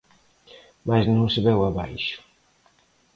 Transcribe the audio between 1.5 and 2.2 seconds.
abaixo.